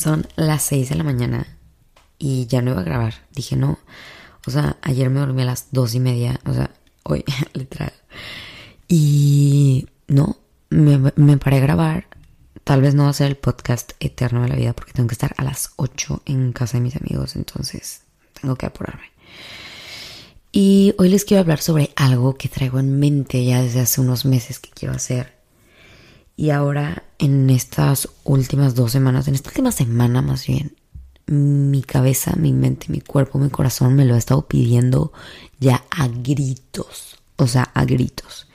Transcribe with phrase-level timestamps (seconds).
[0.00, 1.46] Son las 6 de la mañana
[2.18, 3.14] y ya no iba a grabar.
[3.32, 3.78] Dije, no.
[4.46, 6.40] O sea, ayer me dormí a las dos y media.
[6.46, 6.70] O sea,
[7.02, 7.22] hoy,
[7.52, 7.92] literal.
[8.88, 10.38] Y no,
[10.70, 12.06] me, me paré a grabar.
[12.64, 15.14] Tal vez no va a ser el podcast eterno de la vida porque tengo que
[15.14, 17.36] estar a las 8 en casa de mis amigos.
[17.36, 18.00] Entonces,
[18.40, 19.10] tengo que apurarme.
[20.50, 24.24] Y hoy les quiero hablar sobre algo que traigo en mente ya desde hace unos
[24.24, 25.39] meses que quiero hacer.
[26.40, 30.74] Y ahora en estas últimas dos semanas, en esta última semana más bien,
[31.26, 35.12] mi cabeza, mi mente, mi cuerpo, mi corazón me lo ha estado pidiendo
[35.58, 37.18] ya a gritos.
[37.36, 38.48] O sea, a gritos.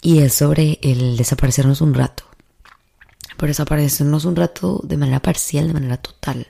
[0.00, 2.24] Y es sobre el desaparecernos un rato.
[3.36, 6.46] Pero desaparecernos un rato de manera parcial, de manera total.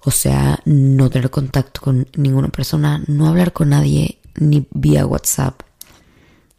[0.00, 5.60] O sea, no tener contacto con ninguna persona, no hablar con nadie, ni vía WhatsApp,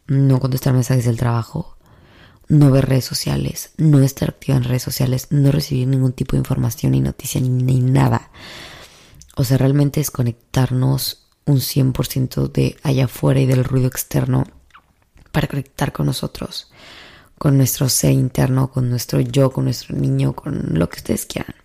[0.05, 1.74] no contestar mensajes del trabajo,
[2.47, 6.39] no ver redes sociales, no estar activa en redes sociales, no recibir ningún tipo de
[6.39, 8.29] información ni noticia ni, nada.
[9.35, 14.45] O sea, realmente es conectarnos un 100% de allá afuera y del ruido externo
[15.31, 16.71] para conectar con nosotros,
[17.37, 21.55] con nuestro ser interno, con nuestro yo, con nuestro niño, con lo que ustedes quieran.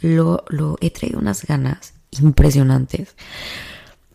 [0.00, 3.14] Lo, lo he traído unas ganas impresionantes.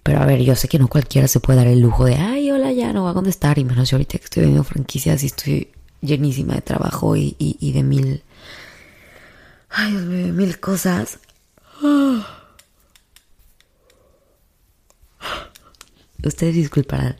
[0.04, 2.52] Pero a ver, yo sé que no cualquiera se puede dar el lujo de, ay,
[2.52, 3.60] hola, ya no voy a contestar.
[3.60, 5.72] Y menos yo ahorita que estoy viendo franquicias y estoy
[6.02, 8.24] llenísima de trabajo y, de mil,
[9.70, 11.20] ay de mil cosas.
[16.24, 17.18] Ustedes disculparán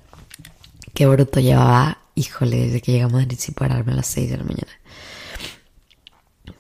[0.94, 4.38] qué bruto llevaba, híjole, desde que llegamos a Madrid sin pararme a las 6 de
[4.38, 4.72] la mañana.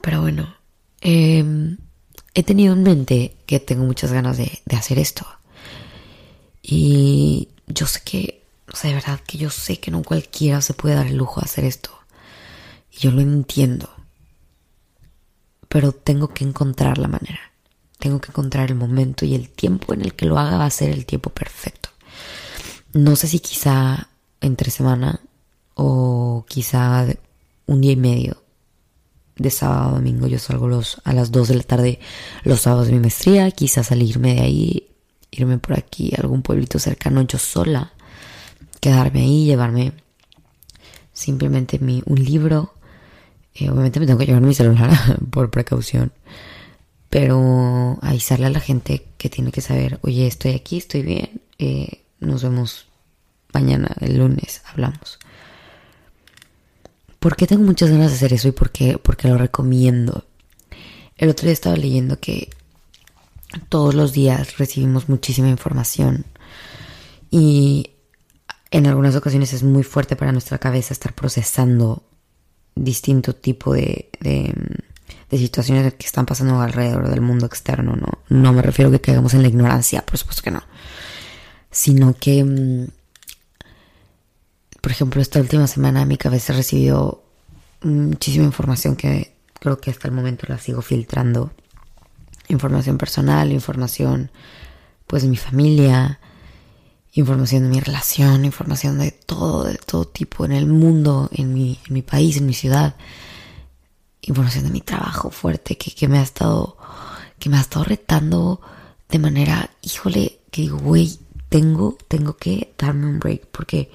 [0.01, 0.55] Pero bueno,
[1.01, 1.77] em,
[2.33, 5.27] he tenido en mente que tengo muchas ganas de, de hacer esto.
[6.63, 10.73] Y yo sé que, o sea, de verdad que yo sé que no cualquiera se
[10.73, 12.00] puede dar el lujo de hacer esto.
[12.91, 13.89] Yo lo entiendo.
[15.67, 17.39] Pero tengo que encontrar la manera.
[17.99, 20.71] Tengo que encontrar el momento y el tiempo en el que lo haga va a
[20.71, 21.89] ser el tiempo perfecto.
[22.93, 24.09] No sé si quizá
[24.41, 25.21] entre semana
[25.75, 27.05] o quizá
[27.67, 28.43] un día y medio
[29.37, 31.99] de sábado a domingo yo salgo los, a las 2 de la tarde
[32.43, 34.87] los sábados de mi maestría, quizá salirme de ahí,
[35.31, 37.93] irme por aquí a algún pueblito cercano yo sola,
[38.79, 39.93] quedarme ahí, llevarme
[41.13, 42.75] simplemente mi, un libro,
[43.55, 44.91] eh, obviamente me tengo que llevar mi celular
[45.31, 46.11] por precaución.
[47.09, 52.03] Pero avisarle a la gente que tiene que saber, oye, estoy aquí, estoy bien, eh,
[52.19, 52.87] nos vemos
[53.53, 55.19] mañana, el lunes, hablamos.
[57.19, 58.97] ¿Por qué tengo muchas ganas de hacer eso y por qué?
[58.97, 60.25] Porque lo recomiendo.
[61.17, 62.49] El otro día estaba leyendo que
[63.69, 66.25] todos los días recibimos muchísima información
[67.29, 67.91] y
[68.71, 72.03] en algunas ocasiones es muy fuerte para nuestra cabeza estar procesando
[72.75, 78.19] distinto tipo de, de, situaciones que están pasando alrededor del mundo externo, ¿no?
[78.29, 80.61] No me refiero a que caigamos en la ignorancia, por supuesto que no.
[81.69, 82.87] Sino que, mm,
[84.81, 87.23] por ejemplo, esta última semana mi cabeza ha recibido
[87.81, 91.51] muchísima información que creo que hasta el momento la sigo filtrando.
[92.47, 94.31] Información personal, información
[95.07, 96.19] pues de mi familia,
[97.13, 101.79] información de mi relación, información de todo, de todo tipo en el mundo, en mi,
[101.87, 102.95] en mi país, en mi ciudad,
[104.21, 106.77] información de mi trabajo fuerte que, que me ha estado,
[107.37, 108.61] que me ha estado retando
[109.09, 111.19] de manera, híjole, que digo, güey,
[111.49, 113.91] tengo, tengo que darme un break porque,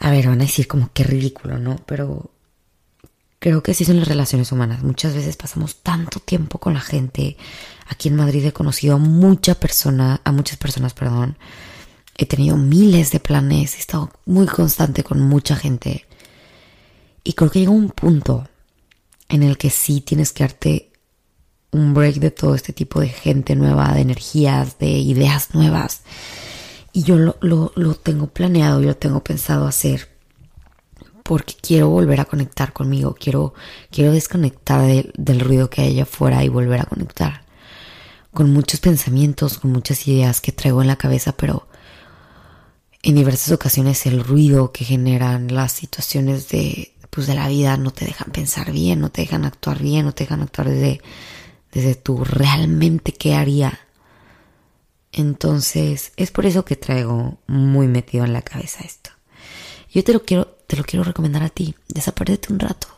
[0.00, 1.76] a ver, van a decir como que ridículo, ¿no?
[1.86, 2.31] Pero
[3.42, 4.84] Creo que sí son las relaciones humanas.
[4.84, 7.36] Muchas veces pasamos tanto tiempo con la gente.
[7.88, 11.36] Aquí en Madrid he conocido a mucha persona, a muchas personas, perdón.
[12.16, 16.06] He tenido miles de planes, he estado muy constante con mucha gente.
[17.24, 18.48] Y creo que llega un punto
[19.28, 20.92] en el que sí tienes que darte
[21.72, 26.02] un break de todo este tipo de gente nueva, de energías, de ideas nuevas.
[26.92, 30.11] Y yo lo, lo, lo tengo planeado, yo lo tengo pensado hacer
[31.32, 33.54] porque quiero volver a conectar conmigo, quiero,
[33.90, 37.46] quiero desconectar del ruido que hay afuera y volver a conectar
[38.34, 41.68] con muchos pensamientos, con muchas ideas que traigo en la cabeza, pero
[43.02, 47.92] en diversas ocasiones el ruido que generan las situaciones de, pues, de la vida no
[47.92, 51.00] te dejan pensar bien, no te dejan actuar bien, no te dejan actuar desde,
[51.72, 53.80] desde tu realmente qué haría.
[55.12, 59.08] Entonces, es por eso que traigo muy metido en la cabeza esto.
[59.90, 61.74] Yo te lo quiero te lo quiero recomendar a ti.
[61.88, 62.88] Desaparece un rato.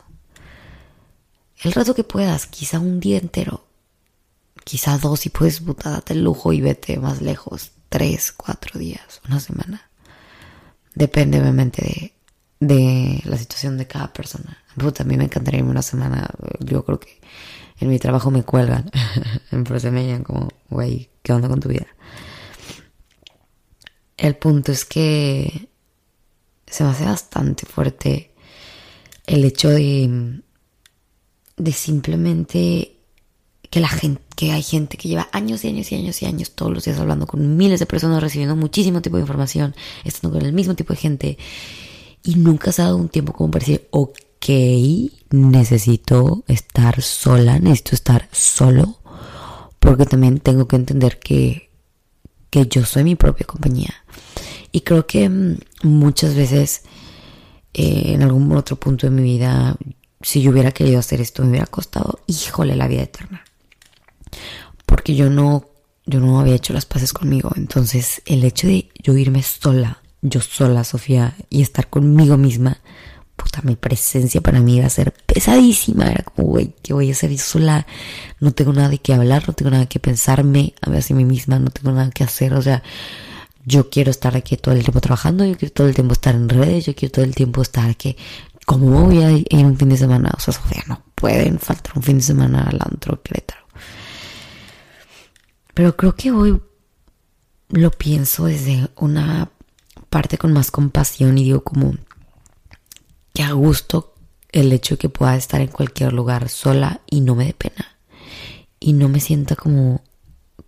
[1.60, 3.66] El rato que puedas, quizá un día entero.
[4.62, 7.72] Quizá dos si puedes, puta, date el lujo y vete más lejos.
[7.88, 9.90] Tres, cuatro días, una semana.
[10.94, 11.82] Depende obviamente
[12.60, 14.56] de, de la situación de cada persona.
[14.78, 16.30] Puta, a mí me encantaría irme una semana.
[16.60, 17.20] Yo creo que
[17.80, 18.88] en mi trabajo me cuelgan.
[19.50, 21.88] Pero se me llaman como, güey, ¿qué onda con tu vida?
[24.16, 25.73] El punto es que
[26.74, 28.32] se me hace bastante fuerte
[29.26, 30.40] el hecho de,
[31.56, 32.96] de simplemente
[33.70, 36.50] que la gente, que hay gente que lleva años y años y años y años
[36.50, 40.44] todos los días hablando con miles de personas, recibiendo muchísimo tipo de información, estando con
[40.44, 41.38] el mismo tipo de gente
[42.24, 44.48] y nunca se ha dado un tiempo como para decir, ok,
[45.30, 48.98] necesito estar sola, necesito estar solo,
[49.78, 51.70] porque también tengo que entender que,
[52.50, 53.94] que yo soy mi propia compañía.
[54.74, 56.82] Y creo que mm, muchas veces
[57.72, 59.76] eh, en algún otro punto de mi vida,
[60.20, 63.44] si yo hubiera querido hacer esto, me hubiera costado, híjole, la vida eterna.
[64.84, 65.68] Porque yo no,
[66.06, 67.52] yo no había hecho las paces conmigo.
[67.54, 72.80] Entonces, el hecho de yo irme sola, yo sola, Sofía, y estar conmigo misma,
[73.36, 76.10] puta, mi presencia para mí iba a ser pesadísima.
[76.10, 77.86] Era como, güey, ¿qué voy a hacer sola?
[78.40, 81.70] No tengo nada de qué hablar, no tengo nada que pensarme a mí misma, no
[81.70, 82.54] tengo nada que hacer.
[82.54, 82.82] O sea,
[83.64, 86.48] yo quiero estar aquí todo el tiempo trabajando, yo quiero todo el tiempo estar en
[86.48, 88.16] redes, yo quiero todo el tiempo estar aquí.
[88.66, 90.32] ¿Cómo voy a ir un fin de semana?
[90.36, 93.64] O sea, Sofía, no pueden faltar un fin de semana al antro Querétaro.
[95.74, 96.60] Pero creo que hoy
[97.68, 99.50] lo pienso desde una
[100.08, 101.94] parte con más compasión y digo como,
[103.32, 104.14] que a gusto
[104.52, 107.98] el hecho de que pueda estar en cualquier lugar sola y no me dé pena.
[108.78, 110.02] Y no me sienta como,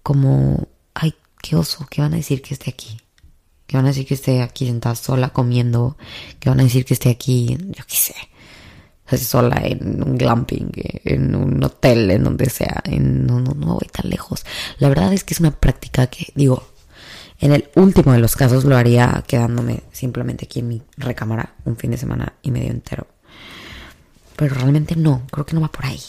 [0.03, 0.69] como,
[1.47, 3.01] qué oso, ¿qué van a decir que esté aquí?
[3.67, 5.97] ¿Qué van a decir que esté aquí sentada sola comiendo?
[6.41, 10.73] ¿Qué van a decir que esté aquí, yo qué sé, sola en un glamping,
[11.05, 12.83] en un hotel, en donde sea?
[12.85, 14.45] En, no, no, no voy tan lejos.
[14.79, 16.67] La verdad es que es una práctica que, digo,
[17.39, 21.77] en el último de los casos lo haría quedándome simplemente aquí en mi recámara un
[21.77, 23.07] fin de semana y medio entero.
[24.37, 26.01] Pero realmente no, creo que no va por ahí.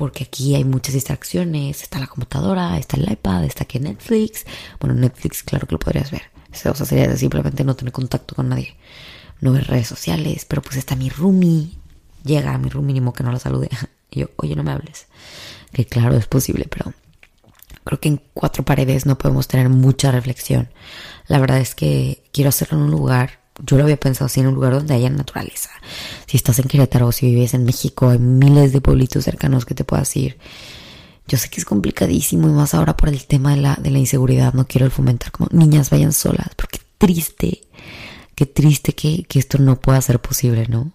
[0.00, 1.82] Porque aquí hay muchas distracciones.
[1.82, 4.46] Está la computadora, está el iPad, está aquí Netflix.
[4.80, 6.22] Bueno, Netflix, claro que lo podrías ver.
[6.50, 8.78] O sea, sería simplemente no tener contacto con nadie.
[9.42, 10.46] No ver redes sociales.
[10.46, 11.72] Pero pues está mi roomie.
[12.24, 13.68] Llega a mi roomie, mínimo que no la salude.
[14.10, 15.06] Y yo, oye, no me hables.
[15.70, 16.94] Que claro, es posible, pero
[17.84, 20.70] creo que en cuatro paredes no podemos tener mucha reflexión.
[21.26, 24.48] La verdad es que quiero hacerlo en un lugar, yo lo había pensado así, en
[24.48, 25.70] un lugar donde haya naturaleza.
[26.26, 29.84] Si estás en Querétaro si vives en México, hay miles de pueblitos cercanos que te
[29.84, 30.38] puedas ir.
[31.26, 33.98] Yo sé que es complicadísimo y más ahora por el tema de la, de la
[33.98, 34.52] inseguridad.
[34.54, 37.62] No quiero fomentar como niñas vayan solas, porque triste,
[38.34, 40.92] qué triste que, que esto no pueda ser posible, ¿no?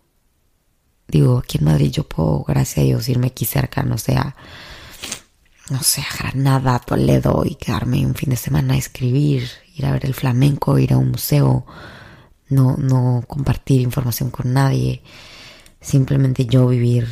[1.07, 4.35] Digo, aquí en Madrid yo puedo, gracias a Dios, irme aquí cerca, no sea
[5.69, 9.91] no sé, a Granada, Toledo y quedarme un fin de semana a escribir, ir a
[9.91, 11.65] ver el flamenco, ir a un museo,
[12.49, 15.01] no, no compartir información con nadie,
[15.81, 17.07] simplemente yo vivir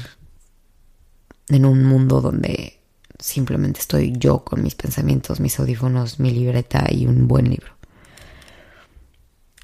[1.49, 2.79] en un mundo donde
[3.19, 7.73] simplemente estoy yo con mis pensamientos, mis audífonos, mi libreta y un buen libro.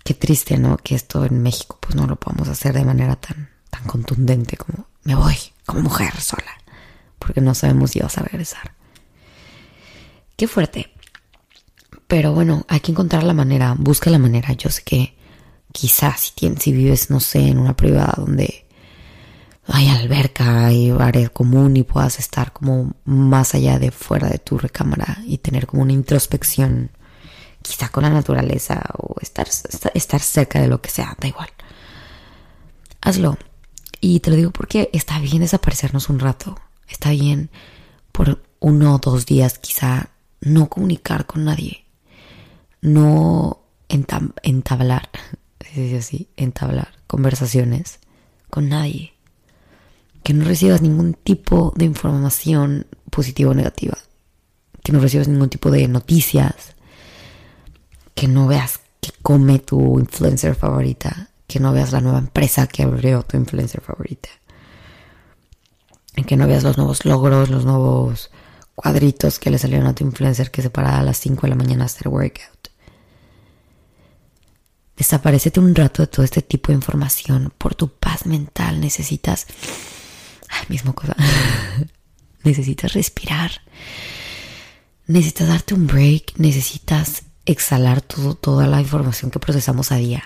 [0.03, 0.77] Qué triste, ¿no?
[0.77, 4.87] Que esto en México pues no lo podamos hacer de manera tan, tan contundente como
[5.03, 6.51] me voy como mujer sola,
[7.19, 8.73] porque no sabemos si vas a regresar.
[10.35, 10.91] Qué fuerte.
[12.07, 14.53] Pero bueno, hay que encontrar la manera, busca la manera.
[14.53, 15.18] Yo sé que
[15.71, 18.65] quizás si, tienes, si vives, no sé, en una privada donde
[19.65, 24.57] hay alberca, hay área común y puedas estar como más allá de fuera de tu
[24.57, 26.91] recámara y tener como una introspección,
[27.61, 29.47] quizá con la naturaleza o estar,
[29.93, 31.49] estar cerca de lo que sea, da igual.
[33.01, 33.37] Hazlo.
[34.01, 36.57] Y te lo digo porque está bien desaparecernos un rato.
[36.87, 37.49] Está bien
[38.11, 40.09] por uno o dos días quizá
[40.41, 41.85] no comunicar con nadie,
[42.81, 45.09] no entablar,
[45.75, 47.99] es así, entablar conversaciones
[48.49, 49.13] con nadie,
[50.23, 53.97] que no recibas ningún tipo de información positiva o negativa,
[54.83, 56.75] que no recibas ningún tipo de noticias,
[58.15, 62.83] que no veas que come tu influencer favorita, que no veas la nueva empresa que
[62.83, 64.29] abrió tu influencer favorita,
[66.27, 68.29] que no veas los nuevos logros, los nuevos
[68.75, 71.55] cuadritos que le salieron a tu influencer que se paraba a las 5 de la
[71.55, 72.68] mañana a hacer workout.
[74.99, 77.53] Desaparecete un rato de todo este tipo de información.
[77.57, 79.47] Por tu paz mental necesitas...
[80.67, 81.15] Mismo cosa.
[82.43, 83.61] necesitas respirar.
[85.07, 86.33] Necesitas darte un break.
[86.35, 90.21] Necesitas exhalar todo, toda la información que procesamos a día.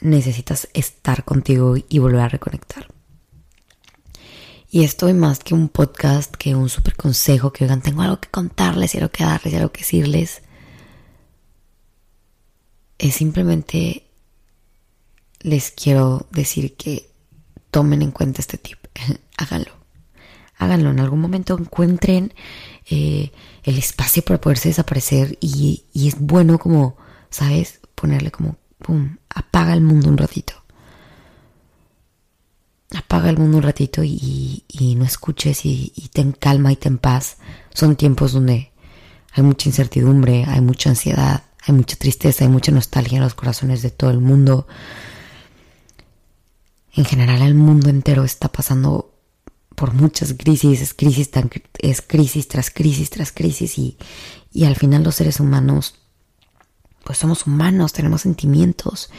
[0.00, 2.88] Necesitas estar contigo y volver a reconectar.
[4.70, 8.30] Y estoy más que un podcast, que un super consejo, que oigan, tengo algo que
[8.30, 10.40] contarles y algo que darles y algo que decirles.
[13.02, 14.06] Es simplemente
[15.40, 17.10] les quiero decir que
[17.72, 18.78] tomen en cuenta este tip.
[19.36, 19.72] Háganlo.
[20.56, 20.90] háganlo.
[20.90, 22.32] En algún momento encuentren
[22.88, 23.32] eh,
[23.64, 26.96] el espacio para poderse desaparecer y, y es bueno como,
[27.28, 27.80] ¿sabes?
[27.96, 30.54] Ponerle como, pum, apaga el mundo un ratito.
[32.94, 36.98] Apaga el mundo un ratito y, y no escuches y, y ten calma y ten
[36.98, 37.38] paz.
[37.74, 38.70] Son tiempos donde
[39.32, 43.82] hay mucha incertidumbre, hay mucha ansiedad, hay mucha tristeza, hay mucha nostalgia en los corazones
[43.82, 44.66] de todo el mundo.
[46.94, 49.14] En general el mundo entero está pasando
[49.74, 53.96] por muchas crisis, es crisis, tan, es crisis tras crisis tras crisis y,
[54.52, 55.94] y al final los seres humanos
[57.04, 59.10] pues somos humanos, tenemos sentimientos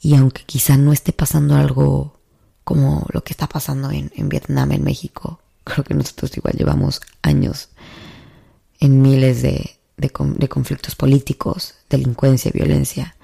[0.00, 2.18] y aunque quizá no esté pasando algo
[2.64, 7.00] como lo que está pasando en, en Vietnam, en México, creo que nosotros igual llevamos
[7.22, 7.68] años
[8.80, 13.16] en miles de, de, de conflictos políticos, delincuencia, violencia.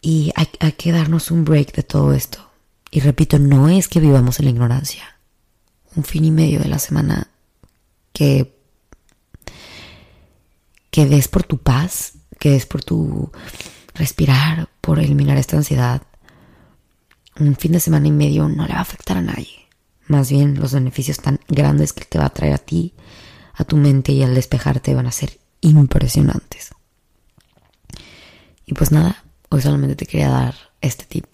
[0.00, 2.50] Y hay, hay, que darnos un break de todo esto.
[2.90, 5.16] Y repito, no es que vivamos en la ignorancia.
[5.94, 7.28] Un fin y medio de la semana
[8.12, 8.54] que,
[10.90, 13.30] que des por tu paz, que des por tu
[13.94, 16.02] respirar, por eliminar esta ansiedad.
[17.38, 19.68] Un fin de semana y medio no le va a afectar a nadie.
[20.06, 22.94] Más bien los beneficios tan grandes que te va a traer a ti,
[23.54, 26.70] a tu mente y al despejarte van a ser impresionantes.
[28.66, 31.26] Y pues nada, hoy solamente te quería dar este tip.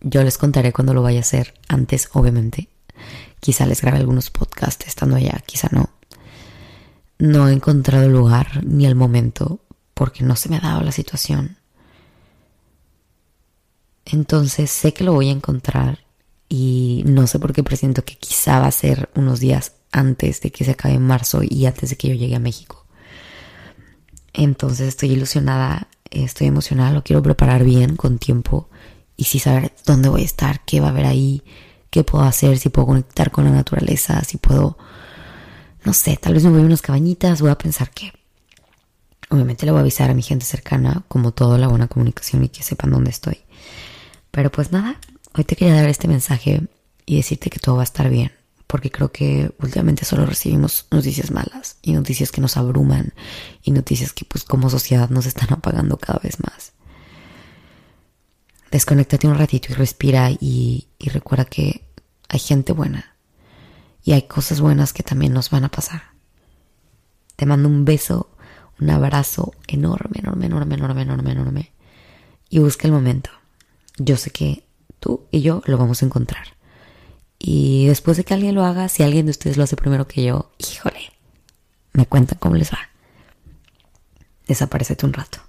[0.00, 2.68] Yo les contaré cuando lo vaya a hacer, antes obviamente.
[3.40, 5.90] Quizá les grabe algunos podcasts estando allá, quizá no.
[7.18, 9.60] No he encontrado el lugar ni el momento
[9.94, 11.56] porque no se me ha dado la situación.
[14.04, 16.04] Entonces sé que lo voy a encontrar
[16.48, 20.50] y no sé por qué presiento que quizá va a ser unos días antes de
[20.50, 22.84] que se acabe marzo y antes de que yo llegue a México.
[24.32, 28.68] Entonces estoy ilusionada, estoy emocionada, lo quiero preparar bien, con tiempo
[29.16, 31.42] y sí saber dónde voy a estar, qué va a haber ahí,
[31.90, 34.76] qué puedo hacer, si puedo conectar con la naturaleza, si puedo,
[35.84, 38.12] no sé, tal vez me voy a unas cabañitas, voy a pensar que
[39.30, 42.50] obviamente le voy a avisar a mi gente cercana, como todo, la buena comunicación y
[42.50, 43.38] que sepan dónde estoy.
[44.30, 45.00] Pero pues nada,
[45.34, 46.60] hoy te quería dar este mensaje
[47.06, 48.35] y decirte que todo va a estar bien
[48.66, 53.14] porque creo que últimamente solo recibimos noticias malas y noticias que nos abruman
[53.62, 56.72] y noticias que pues como sociedad nos están apagando cada vez más.
[58.70, 61.88] Desconéctate un ratito y respira y, y recuerda que
[62.28, 63.16] hay gente buena
[64.02, 66.02] y hay cosas buenas que también nos van a pasar.
[67.36, 68.30] Te mando un beso,
[68.80, 71.72] un abrazo enorme, enorme, enorme, enorme, enorme, enorme
[72.48, 73.30] y busca el momento.
[73.98, 74.66] Yo sé que
[75.00, 76.55] tú y yo lo vamos a encontrar.
[77.38, 80.24] Y después de que alguien lo haga, si alguien de ustedes lo hace primero que
[80.24, 81.12] yo, híjole,
[81.92, 82.78] me cuentan cómo les va.
[84.46, 85.45] Desaparecete un rato.